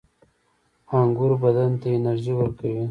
•انګور 0.99 1.31
بدن 1.41 1.71
ته 1.81 1.87
انرژي 1.97 2.33
ورکوي. 2.35 2.79